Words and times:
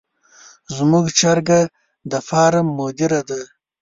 زموږ 0.77 1.05
چرګه 1.19 1.59
د 2.11 2.13
فارم 2.27 2.67
مدیره 2.79 3.21
ده. 3.29 3.41